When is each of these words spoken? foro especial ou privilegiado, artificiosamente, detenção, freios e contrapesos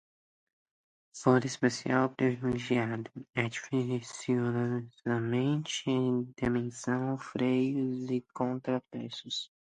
foro 1.15 1.45
especial 1.45 2.05
ou 2.05 2.09
privilegiado, 2.09 3.07
artificiosamente, 3.35 5.83
detenção, 6.35 7.19
freios 7.19 8.09
e 8.09 8.25
contrapesos 8.33 9.51